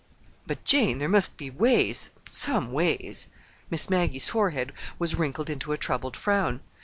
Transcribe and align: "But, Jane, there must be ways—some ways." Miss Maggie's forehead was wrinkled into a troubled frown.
"But, 0.47 0.63
Jane, 0.65 0.97
there 0.97 1.07
must 1.07 1.37
be 1.37 1.51
ways—some 1.51 2.71
ways." 2.71 3.27
Miss 3.69 3.87
Maggie's 3.87 4.29
forehead 4.29 4.73
was 4.97 5.13
wrinkled 5.13 5.47
into 5.47 5.73
a 5.73 5.77
troubled 5.77 6.17
frown. 6.17 6.61